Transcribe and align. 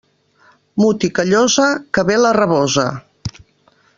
Mut 0.83 1.05
i 1.07 1.09
callosa, 1.19 1.67
que 1.97 2.05
ve 2.09 2.17
la 2.23 2.33
rabosa. 2.41 2.87